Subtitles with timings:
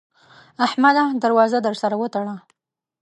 [0.65, 1.19] احمده!
[1.21, 2.35] در وازه در سره وتړه.